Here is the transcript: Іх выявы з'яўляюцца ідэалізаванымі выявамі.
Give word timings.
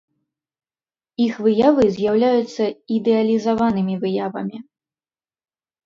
Іх 1.25 1.35
выявы 1.49 1.85
з'яўляюцца 1.97 2.63
ідэалізаванымі 2.99 3.95
выявамі. 4.03 4.57